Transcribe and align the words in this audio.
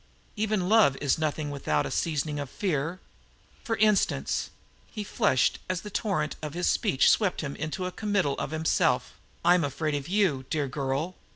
Even 0.35 0.67
love 0.67 0.97
is 0.99 1.19
nothing 1.19 1.51
without 1.51 1.85
a 1.85 1.91
seasoning 1.91 2.39
of 2.39 2.49
fear. 2.49 2.99
For 3.63 3.75
instance" 3.77 4.49
he 4.91 5.03
flushed 5.03 5.59
as 5.69 5.81
the 5.81 5.91
torrent 5.91 6.35
of 6.41 6.55
his 6.55 6.65
speech 6.65 7.07
swept 7.07 7.41
him 7.41 7.55
into 7.55 7.85
a 7.85 7.91
committal 7.91 8.33
of 8.39 8.49
himself 8.49 9.13
"I 9.45 9.53
am 9.53 9.63
afraid 9.63 9.93
of 9.93 10.07
you, 10.07 10.45
dear 10.49 10.67
girl. 10.67 11.15